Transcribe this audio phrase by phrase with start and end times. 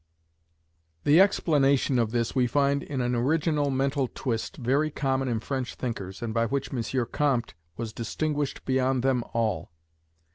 [1.03, 5.75] The explanation of this we find in an original mental twist, very common in French
[5.75, 7.05] thinkers, and by which M.
[7.11, 9.71] Comte was distinguished beyond them all.